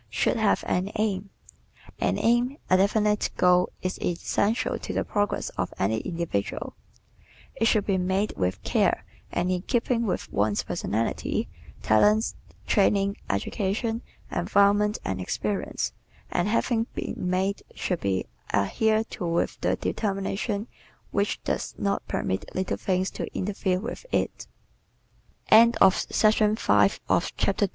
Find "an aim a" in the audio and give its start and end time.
1.99-2.77